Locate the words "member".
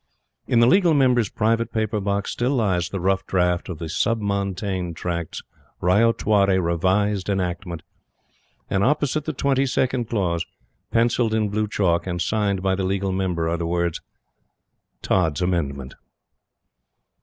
13.11-13.47